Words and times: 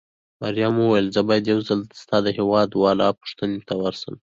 مريم 0.41 0.75
وویل: 0.79 1.05
زه 1.15 1.21
باید 1.29 1.45
یو 1.51 1.59
ځل 1.67 1.79
ستا 2.01 2.17
د 2.23 2.27
هېواد 2.37 2.69
والاو 2.83 3.17
پوښتنې 3.21 3.57
ته 3.67 3.73
ورشم. 3.81 4.13